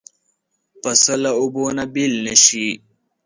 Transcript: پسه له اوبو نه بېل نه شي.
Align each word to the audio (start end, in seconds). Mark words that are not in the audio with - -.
پسه 0.81 1.13
له 1.23 1.31
اوبو 1.39 1.65
نه 1.77 1.85
بېل 1.93 2.13
نه 2.25 2.35
شي. 2.43 2.67